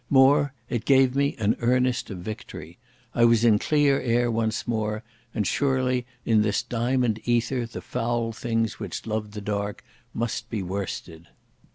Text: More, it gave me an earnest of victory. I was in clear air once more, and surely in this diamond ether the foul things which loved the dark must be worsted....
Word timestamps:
More, 0.09 0.51
it 0.67 0.85
gave 0.85 1.15
me 1.15 1.35
an 1.37 1.55
earnest 1.59 2.09
of 2.09 2.17
victory. 2.17 2.79
I 3.13 3.23
was 3.23 3.45
in 3.45 3.59
clear 3.59 4.01
air 4.01 4.31
once 4.31 4.67
more, 4.67 5.03
and 5.31 5.45
surely 5.45 6.07
in 6.25 6.41
this 6.41 6.63
diamond 6.63 7.19
ether 7.25 7.67
the 7.67 7.81
foul 7.81 8.31
things 8.31 8.79
which 8.79 9.05
loved 9.05 9.33
the 9.33 9.41
dark 9.41 9.83
must 10.11 10.49
be 10.49 10.63
worsted.... 10.63 11.27